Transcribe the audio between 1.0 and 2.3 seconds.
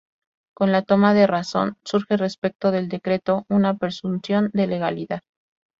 de razón surge